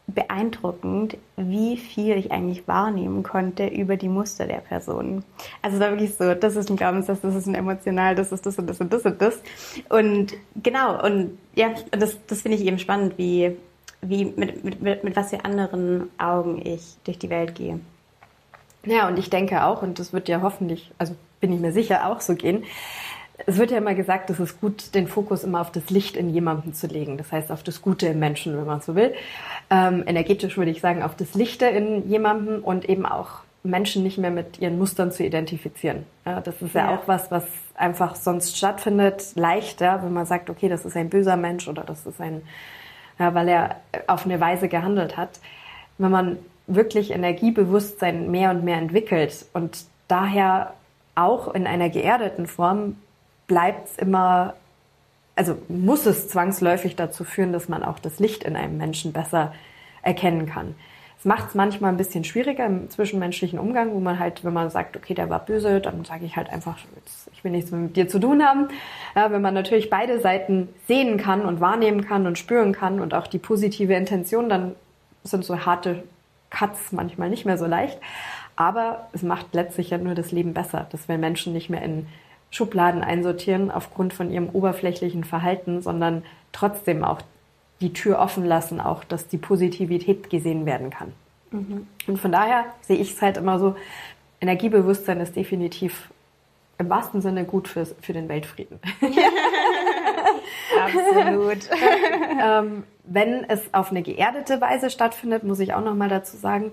beeindruckend, 0.06 1.18
wie 1.36 1.78
viel 1.78 2.18
ich 2.18 2.32
eigentlich 2.32 2.68
wahrnehmen 2.68 3.24
konnte 3.24 3.66
über 3.66 3.98
die 3.98 4.10
Muster 4.10 4.46
der 4.46 4.58
Person. 4.58 5.24
Also 5.64 5.78
es 5.78 5.82
war 5.82 5.90
wirklich 5.90 6.14
so, 6.16 6.36
das 6.36 6.56
ist 6.56 6.70
ein 6.70 6.76
Glaubenssatz, 6.76 7.22
das 7.22 7.34
ist 7.34 7.48
ein 7.48 7.56
emotional, 7.56 8.14
das 8.14 8.32
ist 8.32 8.46
das 8.46 8.60
und 8.60 8.68
das 8.68 8.80
und 8.80 8.94
das 8.94 9.04
und 9.06 9.20
das. 9.22 9.42
Und 9.90 10.34
genau, 10.62 11.04
und 11.04 11.40
ja, 11.56 11.70
das, 11.92 12.18
das 12.28 12.42
finde 12.42 12.58
ich 12.58 12.66
eben 12.66 12.78
spannend, 12.78 13.18
wie 13.18 13.56
wie, 14.10 14.26
mit, 14.26 14.64
mit, 14.64 14.82
mit, 14.82 15.04
mit 15.04 15.16
was 15.16 15.30
für 15.30 15.46
anderen 15.46 16.10
Augen 16.18 16.62
ich 16.66 16.96
durch 17.04 17.20
die 17.20 17.30
Welt 17.30 17.56
gehe. 17.56 17.80
Ja, 18.86 19.08
und 19.08 19.18
ich 19.18 19.30
denke 19.30 19.64
auch, 19.64 19.82
und 19.82 20.00
das 20.00 20.14
wird 20.14 20.28
ja 20.28 20.42
hoffentlich, 20.42 20.92
also 20.98 21.16
bin 21.40 21.54
ich 21.54 21.60
mir 21.60 21.72
sicher, 21.72 22.08
auch 22.10 22.22
so 22.22 22.36
gehen. 22.36 22.64
Es 23.46 23.58
wird 23.58 23.72
ja 23.72 23.78
immer 23.78 23.96
gesagt, 23.96 24.30
es 24.30 24.40
ist 24.40 24.62
gut, 24.62 24.94
den 24.94 25.08
Fokus 25.08 25.44
immer 25.44 25.62
auf 25.62 25.72
das 25.72 25.90
Licht 25.90 26.16
in 26.16 26.30
jemandem 26.30 26.74
zu 26.74 26.88
legen. 26.88 27.18
Das 27.18 27.32
heißt, 27.32 27.52
auf 27.52 27.64
das 27.64 27.82
Gute 27.82 28.08
im 28.08 28.20
Menschen, 28.20 28.58
wenn 28.58 28.66
man 28.66 28.82
so 28.82 28.96
will. 28.96 29.14
Ähm, 29.70 30.04
energetisch 30.06 30.58
würde 30.58 30.72
ich 30.72 30.82
sagen, 30.82 31.02
auf 31.02 31.16
das 31.16 31.34
Lichte 31.34 31.66
in 31.66 32.10
jemandem 32.10 32.64
und 32.64 32.88
eben 32.88 33.06
auch 33.06 33.42
Menschen 33.64 34.04
nicht 34.04 34.18
mehr 34.18 34.32
mit 34.32 34.60
ihren 34.60 34.78
Mustern 34.78 35.12
zu 35.12 35.24
identifizieren. 35.24 36.06
Ja, 36.26 36.42
das 36.42 36.62
ist 36.62 36.76
ja, 36.76 36.92
ja, 36.92 36.98
auch 36.98 37.08
was, 37.08 37.32
was 37.32 37.46
einfach 37.76 38.16
sonst 38.16 38.58
stattfindet, 38.58 39.32
leicht, 39.36 39.82
ja, 39.82 40.04
wenn 40.04 40.14
man 40.14 40.26
sagt, 40.26 40.50
okay, 40.50 40.68
das 40.68 40.86
ist 40.86 40.98
ein 40.98 41.10
böser 41.10 41.38
Mensch 41.38 41.68
oder 41.68 41.84
das 41.84 42.06
ist 42.06 42.20
ein, 42.20 42.42
ja, 43.20 43.34
weil 43.34 43.48
er 43.48 43.78
auf 44.08 44.26
eine 44.26 44.40
Weise 44.40 44.68
gehandelt 44.68 45.18
hat. 45.18 45.40
Wenn 45.98 46.12
man 46.12 46.38
wirklich 46.68 47.12
Energiebewusstsein 47.12 48.32
mehr 48.32 48.52
und 48.52 48.64
mehr 48.64 48.78
entwickelt 48.78 49.46
und 49.54 49.86
daher 50.08 50.74
auch 51.16 51.54
in 51.54 51.68
einer 51.68 51.90
geerdeten 51.90 52.48
Form 52.48 52.98
bleibt 53.48 53.90
es 53.90 53.98
immer, 53.98 54.56
also 55.36 55.58
muss 55.68 56.06
es 56.06 56.28
zwangsläufig 56.28 56.96
dazu 56.96 57.24
führen, 57.24 57.54
dass 57.54 57.70
man 57.70 57.84
auch 57.84 58.00
das 58.00 58.20
Licht 58.20 58.44
in 58.44 58.56
einem 58.56 58.78
Menschen 58.78 59.14
besser 59.14 59.54
erkennen 60.02 60.48
kann. 60.48 60.76
Es 61.24 61.26
macht 61.26 61.48
es 61.48 61.56
manchmal 61.56 61.90
ein 61.90 61.96
bisschen 61.96 62.26
schwieriger 62.26 62.66
im 62.66 62.90
zwischenmenschlichen 62.90 63.58
Umgang, 63.58 63.94
wo 63.94 64.02
man 64.02 64.20
halt, 64.20 64.44
wenn 64.44 64.52
man 64.52 64.70
sagt, 64.70 64.98
okay, 64.98 65.14
der 65.14 65.30
war 65.30 65.40
böse, 65.40 65.80
dann 65.80 66.04
sage 66.04 66.26
ich 66.26 66.36
halt 66.36 66.50
einfach, 66.50 66.78
ich 67.32 67.42
will 67.46 67.52
nichts 67.52 67.72
mit 67.72 67.96
dir 67.96 68.10
zu 68.10 68.20
tun 68.20 68.44
haben. 68.44 68.68
Ja, 69.16 69.32
wenn 69.32 69.42
man 69.42 69.54
natürlich 69.54 69.90
beide 69.90 70.20
Seiten 70.20 70.68
sehen 70.86 71.16
kann 71.16 71.46
und 71.46 71.62
wahrnehmen 71.62 72.04
kann 72.04 72.28
und 72.28 72.38
spüren 72.38 72.74
kann 72.74 73.00
und 73.00 73.14
auch 73.14 73.28
die 73.28 73.38
positive 73.38 73.94
Intention, 73.94 74.50
dann 74.50 74.76
sind 75.24 75.46
so 75.46 75.66
harte 75.66 76.04
Cuts 76.50 76.92
manchmal 76.92 77.30
nicht 77.30 77.46
mehr 77.46 77.58
so 77.58 77.68
leicht. 77.68 78.02
Aber 78.58 79.08
es 79.14 79.24
macht 79.24 79.46
letztlich 79.54 79.92
ja 79.92 80.00
nur 80.00 80.16
das 80.16 80.34
Leben 80.34 80.54
besser, 80.54 80.88
dass 80.92 81.08
wir 81.08 81.18
Menschen 81.18 81.54
nicht 81.54 81.70
mehr 81.70 81.84
in 81.84 82.06
Schubladen 82.52 83.02
einsortieren 83.02 83.72
aufgrund 83.72 84.14
von 84.14 84.30
ihrem 84.30 84.50
oberflächlichen 84.50 85.24
Verhalten, 85.24 85.82
sondern 85.82 86.24
trotzdem 86.52 87.06
auch 87.06 87.22
die 87.84 87.94
Tür 87.94 88.20
offen 88.20 88.46
lassen, 88.46 88.80
auch 88.80 89.04
dass 89.04 89.28
die 89.28 89.38
Positivität 89.38 90.30
gesehen 90.30 90.66
werden 90.66 90.90
kann. 90.90 91.14
Mhm. 91.52 91.88
Und 92.08 92.18
von 92.18 92.32
daher 92.32 92.66
sehe 92.82 92.98
ich 92.98 93.12
es 93.12 93.22
halt 93.22 93.38
immer 93.38 93.60
so, 93.60 93.76
Energiebewusstsein 94.42 95.20
ist 95.20 95.36
definitiv 95.36 96.10
im 96.78 96.90
wahrsten 96.90 97.22
Sinne 97.22 97.46
gut 97.46 97.68
für, 97.68 97.86
für 97.86 98.14
den 98.14 98.28
Weltfrieden. 98.30 98.80
Absolut. 100.82 101.70
ähm, 102.44 102.84
wenn 103.04 103.44
es 103.50 103.62
auf 103.74 103.92
eine 103.92 104.02
geerdete 104.02 104.60
Weise 104.60 104.90
stattfindet, 104.90 105.44
muss 105.44 105.60
ich 105.60 105.74
auch 105.74 105.84
noch 105.84 105.96
mal 105.96 106.10
dazu 106.10 106.38
sagen, 106.38 106.72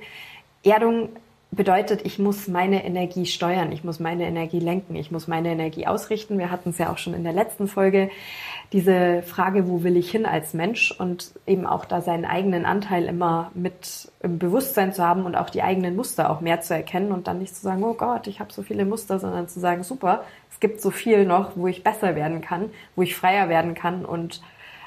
Erdung 0.64 1.10
bedeutet, 1.52 2.06
ich 2.06 2.18
muss 2.18 2.46
meine 2.46 2.84
Energie 2.84 3.26
steuern, 3.26 3.72
ich 3.72 3.82
muss 3.82 3.98
meine 3.98 4.24
Energie 4.24 4.60
lenken, 4.60 4.94
ich 4.94 5.10
muss 5.10 5.26
meine 5.26 5.50
Energie 5.50 5.86
ausrichten. 5.86 6.38
Wir 6.38 6.50
hatten 6.50 6.70
es 6.70 6.78
ja 6.78 6.92
auch 6.92 6.98
schon 6.98 7.12
in 7.12 7.24
der 7.24 7.32
letzten 7.32 7.66
Folge, 7.66 8.10
diese 8.72 9.22
Frage, 9.22 9.68
wo 9.68 9.82
will 9.82 9.96
ich 9.96 10.12
hin 10.12 10.26
als 10.26 10.54
Mensch? 10.54 10.92
Und 10.92 11.32
eben 11.46 11.66
auch 11.66 11.84
da 11.84 12.02
seinen 12.02 12.24
eigenen 12.24 12.66
Anteil 12.66 13.06
immer 13.06 13.50
mit 13.54 14.12
im 14.22 14.38
Bewusstsein 14.38 14.92
zu 14.92 15.04
haben 15.04 15.24
und 15.24 15.34
auch 15.34 15.50
die 15.50 15.62
eigenen 15.62 15.96
Muster 15.96 16.30
auch 16.30 16.40
mehr 16.40 16.60
zu 16.60 16.74
erkennen 16.74 17.10
und 17.10 17.26
dann 17.26 17.40
nicht 17.40 17.56
zu 17.56 17.62
sagen, 17.62 17.82
oh 17.82 17.94
Gott, 17.94 18.28
ich 18.28 18.38
habe 18.38 18.52
so 18.52 18.62
viele 18.62 18.84
Muster, 18.84 19.18
sondern 19.18 19.48
zu 19.48 19.58
sagen, 19.58 19.82
super, 19.82 20.22
es 20.52 20.60
gibt 20.60 20.80
so 20.80 20.92
viel 20.92 21.26
noch, 21.26 21.56
wo 21.56 21.66
ich 21.66 21.82
besser 21.82 22.14
werden 22.14 22.42
kann, 22.42 22.70
wo 22.94 23.02
ich 23.02 23.16
freier 23.16 23.48
werden 23.48 23.74
kann 23.74 24.04
und 24.04 24.40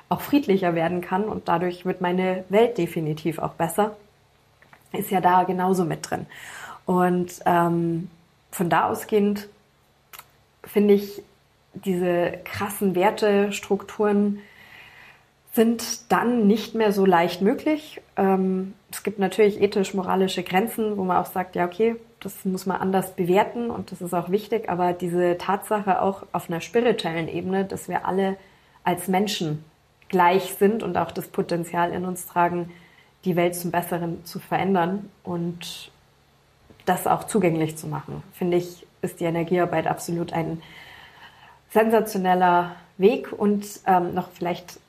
auch 0.08 0.22
friedlicher 0.22 0.75
werden 0.75 1.01
kann. 1.01 1.25
Und 1.25 1.50
dadurch 1.50 1.86
wird 1.86 2.00
meine 2.00 2.46
Welt 2.48 2.77
definitiv 2.77 3.39
auch 3.39 3.53
besser 3.53 3.98
ist 4.93 5.12
ja 5.12 5.21
da 5.21 5.43
genauso 5.43 5.85
mit 5.85 6.09
drin. 6.09 6.25
Und 6.85 7.39
ähm, 7.45 8.09
von 8.51 8.69
da 8.69 8.89
ausgehend 8.89 9.50
finde 10.63 10.93
ich, 10.93 11.21
diese 11.73 12.39
krassen 12.43 12.95
Wertestrukturen 12.95 14.39
sind 15.53 16.12
dann 16.12 16.47
nicht 16.47 16.73
mehr 16.75 16.91
so 16.91 17.05
leicht 17.05 17.41
möglich. 17.41 18.01
Ähm, 18.17 18.73
es 18.91 19.03
gibt 19.03 19.19
natürlich 19.19 19.62
ethisch-moralische 19.62 20.43
Grenzen, 20.43 20.97
wo 20.97 21.03
man 21.03 21.17
auch 21.17 21.27
sagt, 21.27 21.55
ja, 21.55 21.65
okay, 21.65 21.95
das 22.19 22.45
muss 22.45 22.65
man 22.65 22.77
anders 22.77 23.15
bewerten 23.15 23.69
und 23.69 23.91
das 23.91 24.01
ist 24.01 24.13
auch 24.13 24.29
wichtig, 24.29 24.69
aber 24.69 24.93
diese 24.93 25.38
Tatsache 25.38 26.01
auch 26.01 26.23
auf 26.31 26.50
einer 26.50 26.62
spirituellen 26.62 27.27
Ebene, 27.27 27.65
dass 27.65 27.88
wir 27.88 28.05
alle 28.05 28.38
als 28.83 29.07
Menschen 29.07 29.63
gleich 30.09 30.55
sind 30.55 30.83
und 30.83 30.97
auch 30.97 31.12
das 31.12 31.27
Potenzial 31.27 31.91
in 31.91 32.05
uns 32.05 32.25
tragen, 32.25 32.71
die 33.25 33.36
Welt 33.36 33.56
zum 33.56 33.72
Besseren 33.72 34.25
zu 34.25 34.39
verändern 34.39 35.10
und 35.24 35.92
das 36.86 37.08
auch 37.08 37.25
zugänglich 37.25 37.77
zu 37.77 37.88
machen. 37.88 38.24
Finde 38.34 38.58
ich, 38.58 38.86
ist 39.01 39.20
die 39.20 39.25
Energiearbeit 39.25 39.88
absolut 39.88 40.34
ein 40.34 40.62
sensationeller 41.70 42.75
Weg 42.98 43.32
und 43.32 43.65
ähm, 43.88 44.13
noch 44.13 44.30
vielleicht, 44.30 44.80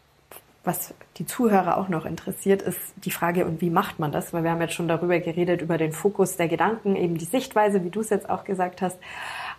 was 0.65 0.95
die 1.19 1.27
Zuhörer 1.27 1.79
auch 1.79 1.89
noch 1.89 2.07
interessiert, 2.07 2.63
ist 2.63 2.79
die 2.97 3.11
Frage, 3.11 3.47
und 3.47 3.61
wie 3.61 3.71
macht 3.71 4.01
man 4.01 4.11
das? 4.11 4.33
Weil 4.33 4.43
wir 4.43 4.51
haben 4.51 4.61
jetzt 4.61 4.75
schon 4.75 4.89
darüber 4.89 5.19
geredet, 5.21 5.63
über 5.63 5.79
den 5.79 5.93
Fokus 5.93 6.37
der 6.37 6.49
Gedanken, 6.49 6.97
eben 6.97 7.19
die 7.19 7.25
Sichtweise, 7.25 7.85
wie 7.85 7.91
du 7.91 8.01
es 8.01 8.11
jetzt 8.11 8.29
auch 8.29 8.45
gesagt 8.45 8.83
hast. 8.83 8.99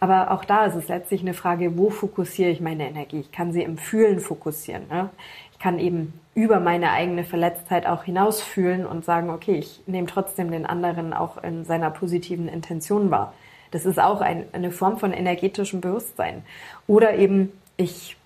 Aber 0.02 0.32
auch 0.32 0.44
da 0.44 0.66
ist 0.66 0.76
es 0.76 0.90
letztlich 0.90 1.22
eine 1.22 1.34
Frage, 1.34 1.78
wo 1.78 1.90
fokussiere 1.90 2.50
ich 2.50 2.60
meine 2.60 2.88
Energie? 2.88 3.22
Ich 3.22 3.32
kann 3.32 3.54
sie 3.54 3.64
im 3.64 3.78
Fühlen 3.78 4.20
fokussieren. 4.20 4.84
Ne? 4.90 5.10
Ich 5.54 5.60
kann 5.60 5.80
eben 5.80 6.20
über 6.34 6.60
meine 6.60 6.92
eigene 6.92 7.24
Verletztheit 7.24 7.86
auch 7.86 8.04
hinausfühlen 8.04 8.86
und 8.86 9.06
sagen, 9.06 9.30
okay, 9.30 9.56
ich 9.56 9.82
nehme 9.88 10.08
trotzdem 10.08 10.52
den 10.52 10.66
anderen 10.66 11.14
auch 11.14 11.42
in 11.42 11.64
seiner 11.64 11.90
positiven 11.90 12.50
Intention 12.50 13.10
wahr. 13.10 13.34
Das 13.72 13.86
ist 13.86 14.00
auch 14.00 14.20
ein, 14.20 14.46
eine 14.52 14.72
Form 14.72 14.98
von 14.98 15.14
energetischem 15.14 15.80
Bewusstsein. 15.80 16.44
Oder 16.88 17.16
eben 17.16 17.52
ich 17.78 18.18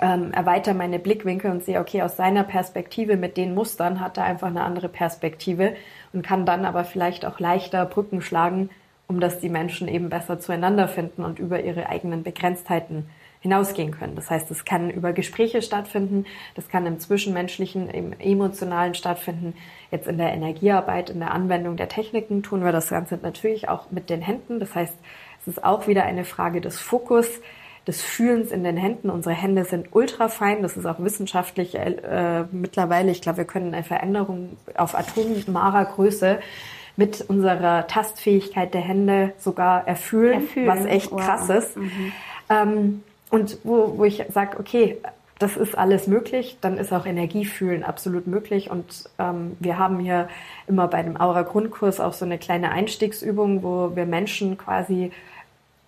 ähm, 0.00 0.32
erweitere 0.32 0.74
meine 0.74 0.98
Blickwinkel 0.98 1.50
und 1.50 1.64
sehe, 1.64 1.80
okay, 1.80 2.02
aus 2.02 2.16
seiner 2.16 2.42
Perspektive 2.42 3.16
mit 3.16 3.36
den 3.36 3.54
Mustern 3.54 4.00
hat 4.00 4.18
er 4.18 4.24
einfach 4.24 4.48
eine 4.48 4.62
andere 4.62 4.88
Perspektive 4.88 5.74
und 6.12 6.26
kann 6.26 6.46
dann 6.46 6.64
aber 6.64 6.84
vielleicht 6.84 7.24
auch 7.24 7.38
leichter 7.38 7.84
Brücken 7.86 8.20
schlagen, 8.20 8.70
um 9.06 9.20
dass 9.20 9.38
die 9.38 9.48
Menschen 9.48 9.86
eben 9.88 10.08
besser 10.08 10.40
zueinander 10.40 10.88
finden 10.88 11.24
und 11.24 11.38
über 11.38 11.62
ihre 11.62 11.88
eigenen 11.88 12.24
Begrenztheiten 12.24 13.08
hinausgehen 13.40 13.92
können. 13.92 14.16
Das 14.16 14.28
heißt, 14.28 14.50
es 14.50 14.64
kann 14.64 14.90
über 14.90 15.12
Gespräche 15.12 15.62
stattfinden, 15.62 16.24
das 16.56 16.68
kann 16.68 16.84
im 16.84 16.98
Zwischenmenschlichen, 16.98 17.88
im 17.88 18.12
Emotionalen 18.18 18.94
stattfinden. 18.94 19.54
Jetzt 19.92 20.08
in 20.08 20.18
der 20.18 20.32
Energiearbeit, 20.32 21.10
in 21.10 21.20
der 21.20 21.30
Anwendung 21.30 21.76
der 21.76 21.88
Techniken 21.88 22.42
tun 22.42 22.64
wir 22.64 22.72
das 22.72 22.88
Ganze 22.88 23.18
natürlich 23.22 23.68
auch 23.68 23.90
mit 23.92 24.10
den 24.10 24.20
Händen. 24.20 24.58
Das 24.58 24.74
heißt, 24.74 24.94
es 25.42 25.46
ist 25.46 25.62
auch 25.62 25.86
wieder 25.86 26.04
eine 26.04 26.24
Frage 26.24 26.60
des 26.60 26.80
Fokus, 26.80 27.28
des 27.86 28.02
Fühlens 28.02 28.50
in 28.50 28.64
den 28.64 28.76
Händen. 28.76 29.10
Unsere 29.10 29.34
Hände 29.34 29.64
sind 29.64 29.88
ultra 29.92 30.28
fein. 30.28 30.62
Das 30.62 30.76
ist 30.76 30.86
auch 30.86 30.98
wissenschaftlich 30.98 31.76
äh, 31.76 32.44
mittlerweile. 32.50 33.12
Ich 33.12 33.22
glaube, 33.22 33.38
wir 33.38 33.44
können 33.44 33.72
eine 33.72 33.84
Veränderung 33.84 34.56
auf 34.76 34.96
atomarer 34.96 35.84
Größe 35.84 36.40
mit 36.96 37.24
unserer 37.28 37.86
Tastfähigkeit 37.86 38.74
der 38.74 38.80
Hände 38.80 39.32
sogar 39.38 39.86
erfüllen, 39.86 40.42
erfüllen. 40.42 40.66
was 40.66 40.84
echt 40.86 41.12
wow. 41.12 41.20
krass 41.20 41.48
ist. 41.48 41.76
Mhm. 41.76 42.12
Ähm, 42.48 43.02
und 43.30 43.58
wo, 43.64 43.98
wo 43.98 44.04
ich 44.04 44.24
sage, 44.32 44.58
okay, 44.58 44.98
das 45.38 45.56
ist 45.56 45.76
alles 45.76 46.06
möglich, 46.06 46.56
dann 46.60 46.78
ist 46.78 46.92
auch 46.92 47.04
Energiefühlen 47.04 47.84
absolut 47.84 48.26
möglich. 48.26 48.70
Und 48.70 49.10
ähm, 49.18 49.56
wir 49.60 49.78
haben 49.78 49.98
hier 49.98 50.28
immer 50.66 50.88
bei 50.88 51.02
dem 51.02 51.20
Aura-Grundkurs 51.20 52.00
auch 52.00 52.14
so 52.14 52.24
eine 52.24 52.38
kleine 52.38 52.70
Einstiegsübung, 52.70 53.62
wo 53.62 53.94
wir 53.94 54.06
Menschen 54.06 54.56
quasi 54.56 55.12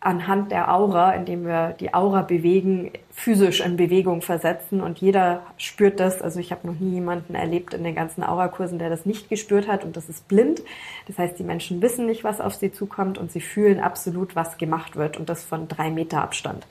anhand 0.01 0.53
der 0.53 0.73
Aura, 0.73 1.13
indem 1.13 1.45
wir 1.45 1.75
die 1.81 1.93
Aura 1.93 2.23
bewegen, 2.23 2.93
physisch 3.11 3.61
in 3.61 3.77
Bewegung 3.77 4.23
versetzen 4.23 4.81
und 4.81 4.99
jeder 4.99 5.43
spürt 5.57 5.99
das. 5.99 6.23
Also 6.23 6.39
ich 6.39 6.53
habe 6.53 6.69
noch 6.69 6.79
nie 6.79 6.95
jemanden 6.95 7.35
erlebt 7.35 7.75
in 7.75 7.83
den 7.83 7.97
ganzen 7.97 8.23
Aura-Kursen, 8.23 8.79
der 8.79 8.91
das 8.91 9.07
nicht 9.07 9.29
gespürt 9.29 9.67
hat 9.67 9.85
und 9.85 9.97
das 9.97 10.09
ist 10.09 10.29
blind. 10.29 10.63
Das 11.09 11.19
heißt, 11.19 11.39
die 11.39 11.43
Menschen 11.43 11.83
wissen 11.83 12.07
nicht, 12.07 12.23
was 12.23 12.41
auf 12.41 12.55
sie 12.55 12.71
zukommt 12.71 13.19
und 13.19 13.33
sie 13.33 13.41
fühlen 13.41 13.81
absolut, 13.81 14.37
was 14.37 14.57
gemacht 14.57 14.95
wird 14.95 15.17
und 15.17 15.29
das 15.29 15.45
von 15.45 15.67
drei 15.67 15.91
Meter 15.91 16.23
Abstand. 16.23 16.67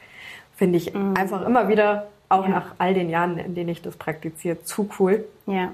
Finde 0.56 0.78
ich 0.78 0.94
mhm. 0.94 1.16
einfach 1.18 1.46
immer 1.46 1.68
wieder, 1.68 2.08
auch 2.30 2.44
ja. 2.44 2.50
nach 2.50 2.76
all 2.78 2.94
den 2.94 3.10
Jahren, 3.10 3.38
in 3.38 3.56
denen 3.56 3.70
ich 3.70 3.82
das 3.82 3.98
praktiziere, 3.98 4.64
zu 4.64 4.90
cool. 5.00 5.26
Ja. 5.48 5.74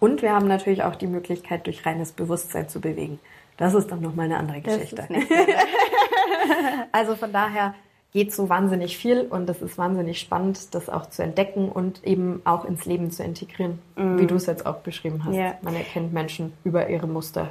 Und 0.00 0.22
wir 0.22 0.32
haben 0.32 0.48
natürlich 0.48 0.82
auch 0.82 0.96
die 0.96 1.06
Möglichkeit, 1.06 1.66
durch 1.66 1.84
reines 1.86 2.12
Bewusstsein 2.12 2.68
zu 2.68 2.80
bewegen. 2.80 3.18
Das 3.56 3.74
ist 3.74 3.90
dann 3.90 4.00
nochmal 4.00 4.26
eine 4.26 4.38
andere 4.38 4.60
Geschichte. 4.60 5.06
also 6.92 7.16
von 7.16 7.32
daher 7.32 7.74
geht 8.12 8.32
so 8.32 8.48
wahnsinnig 8.48 8.98
viel 8.98 9.22
und 9.22 9.48
es 9.48 9.62
ist 9.62 9.78
wahnsinnig 9.78 10.18
spannend, 10.18 10.74
das 10.74 10.88
auch 10.88 11.06
zu 11.06 11.22
entdecken 11.22 11.68
und 11.68 12.04
eben 12.04 12.42
auch 12.44 12.64
ins 12.64 12.84
Leben 12.84 13.10
zu 13.10 13.22
integrieren, 13.22 13.78
mm. 13.96 14.18
wie 14.18 14.26
du 14.26 14.34
es 14.34 14.46
jetzt 14.46 14.66
auch 14.66 14.78
beschrieben 14.78 15.24
hast. 15.24 15.34
Yeah. 15.34 15.54
Man 15.62 15.76
erkennt 15.76 16.12
Menschen 16.12 16.52
über 16.64 16.88
ihre 16.88 17.06
Muster 17.06 17.50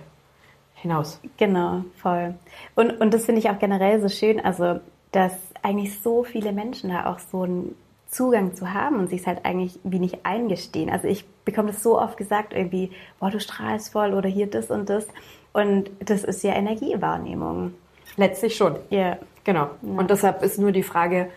hinaus. 0.75 1.21
Genau, 1.37 1.83
voll. 1.95 2.35
Und, 2.75 2.99
und 2.99 3.13
das 3.13 3.25
finde 3.25 3.39
ich 3.39 3.49
auch 3.49 3.59
generell 3.59 4.01
so 4.01 4.09
schön, 4.09 4.39
also 4.39 4.79
dass 5.11 5.33
eigentlich 5.61 5.99
so 6.01 6.23
viele 6.23 6.51
Menschen 6.51 6.89
da 6.89 7.05
auch 7.05 7.19
so 7.19 7.43
einen 7.43 7.75
Zugang 8.09 8.55
zu 8.55 8.73
haben 8.73 8.97
und 8.97 9.09
sich 9.09 9.21
es 9.21 9.27
halt 9.27 9.45
eigentlich 9.45 9.79
wie 9.83 9.99
nicht 9.99 10.25
eingestehen. 10.25 10.89
Also 10.89 11.07
ich 11.07 11.25
bekomme 11.45 11.71
das 11.71 11.83
so 11.83 11.99
oft 11.99 12.17
gesagt, 12.17 12.53
irgendwie, 12.53 12.91
boah, 13.19 13.29
du 13.29 13.39
strahlst 13.39 13.93
voll 13.93 14.13
oder 14.13 14.29
hier 14.29 14.47
das 14.47 14.71
und 14.71 14.89
das. 14.89 15.07
Und 15.53 15.91
das 15.99 16.23
ist 16.23 16.43
ja 16.43 16.53
Energiewahrnehmung. 16.53 17.73
Letztlich 18.19 18.55
schon. 18.55 18.75
Ja. 18.89 19.17
Genau. 19.45 19.69
Und 19.81 20.09
deshalb 20.11 20.43
ist 20.43 20.59
nur 20.59 20.71
die 20.71 20.83
Frage 20.83 21.29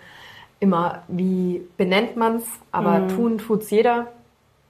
immer, 0.61 1.03
wie 1.09 1.63
benennt 1.77 2.17
man 2.17 2.37
es, 2.37 2.45
aber 2.73 2.99
Mhm. 2.99 3.09
tun 3.09 3.39
tut's 3.39 3.71
jeder. 3.71 4.09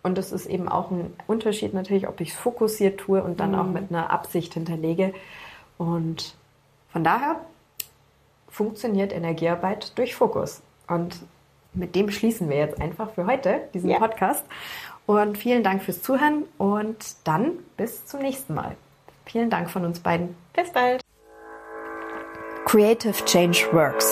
Und 0.02 0.18
das 0.18 0.32
ist 0.32 0.46
eben 0.46 0.68
auch 0.68 0.90
ein 0.90 1.12
Unterschied 1.26 1.74
natürlich, 1.74 2.06
ob 2.08 2.20
ich 2.20 2.30
es 2.30 2.34
fokussiert 2.36 3.00
tue 3.00 3.22
und 3.22 3.40
dann 3.40 3.54
auch 3.54 3.64
Mhm. 3.64 3.72
mit 3.72 3.90
einer 3.90 4.10
Absicht 4.10 4.54
hinterlege. 4.54 5.14
Und 5.78 6.34
von 6.92 7.02
daher 7.02 7.36
funktioniert 8.48 9.12
Energiearbeit 9.12 9.96
durch 9.98 10.14
Fokus. 10.14 10.60
Und 10.88 11.16
mit 11.72 11.94
dem 11.94 12.10
schließen 12.10 12.48
wir 12.50 12.56
jetzt 12.58 12.80
einfach 12.80 13.10
für 13.14 13.26
heute 13.26 13.60
diesen 13.72 13.88
Ja. 13.90 13.98
Podcast. 13.98 14.44
Und 15.06 15.38
vielen 15.38 15.62
Dank 15.64 15.82
fürs 15.82 16.02
Zuhören 16.02 16.44
und 16.58 16.96
dann 17.24 17.52
bis 17.76 18.06
zum 18.06 18.20
nächsten 18.20 18.54
Mal. 18.54 18.76
Vielen 19.24 19.50
Dank 19.50 19.70
von 19.70 19.84
uns 19.84 20.00
beiden. 20.00 20.36
Bis 20.52 20.70
bald. 20.70 21.01
Creative 22.72 23.22
Change 23.26 23.66
Works. 23.72 24.06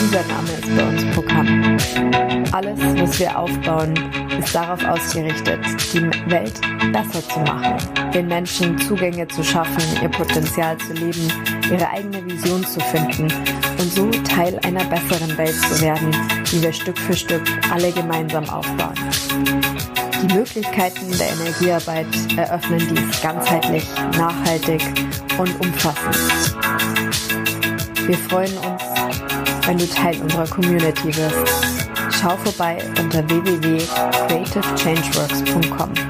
Dieser 0.00 0.22
Name 0.28 0.48
ist 0.48 0.74
bei 0.74 0.82
uns 0.82 1.14
Programm. 1.14 1.76
Alles, 2.52 2.78
was 2.98 3.20
wir 3.20 3.38
aufbauen, 3.38 3.92
ist 4.38 4.54
darauf 4.54 4.82
ausgerichtet, 4.82 5.60
die 5.92 6.00
Welt 6.30 6.58
besser 6.90 7.22
zu 7.28 7.38
machen, 7.40 7.76
den 8.14 8.28
Menschen 8.28 8.78
Zugänge 8.78 9.28
zu 9.28 9.44
schaffen, 9.44 9.82
ihr 10.00 10.08
Potenzial 10.08 10.78
zu 10.78 10.94
leben, 10.94 11.30
ihre 11.70 11.86
eigene 11.90 12.24
Vision 12.24 12.64
zu 12.64 12.80
finden 12.80 13.30
und 13.78 13.92
so 13.92 14.10
Teil 14.22 14.58
einer 14.64 14.84
besseren 14.84 15.36
Welt 15.36 15.60
zu 15.60 15.82
werden, 15.82 16.16
die 16.50 16.62
wir 16.62 16.72
Stück 16.72 16.98
für 16.98 17.14
Stück 17.14 17.42
alle 17.70 17.92
gemeinsam 17.92 18.48
aufbauen. 18.48 18.94
Die 20.22 20.34
Möglichkeiten 20.34 21.10
der 21.18 21.28
Energiearbeit 21.28 22.06
eröffnen 22.38 22.88
dies 22.88 23.20
ganzheitlich, 23.20 23.86
nachhaltig 24.16 24.80
und 25.36 25.60
umfassend. 25.60 26.59
Wir 28.06 28.18
freuen 28.28 28.56
uns, 28.58 28.82
wenn 29.66 29.78
du 29.78 29.88
Teil 29.88 30.20
unserer 30.20 30.46
Community 30.46 31.16
wirst. 31.16 31.34
Schau 32.10 32.36
vorbei 32.36 32.78
unter 32.98 33.26
www.creativechangeworks.com. 33.28 36.09